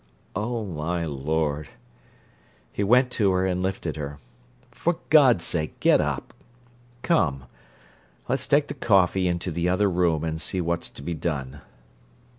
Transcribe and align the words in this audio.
"Oh, 0.35 0.65
my 0.65 1.05
Lord!" 1.05 1.69
He 2.73 2.83
went 2.83 3.11
to 3.11 3.29
her, 3.33 3.45
and 3.45 3.61
lifted 3.61 3.97
her. 3.97 4.17
"For 4.71 4.95
God's 5.11 5.43
sake, 5.43 5.79
get 5.79 6.01
up! 6.01 6.33
Come, 7.03 7.43
let's 8.27 8.47
take 8.47 8.67
the 8.67 8.73
coffee 8.73 9.27
into 9.27 9.51
the 9.51 9.69
other 9.69 9.91
room, 9.91 10.23
and 10.23 10.41
see 10.41 10.59
what's 10.59 10.89
to 10.89 11.03
be 11.03 11.13
done." 11.13 11.61